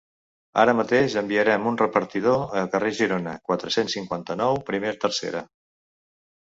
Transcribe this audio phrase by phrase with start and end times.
[0.61, 5.47] Ara mateix enviarem un repartidor a Carrer Girona quatre-cents cinquanta-nou primer tercera.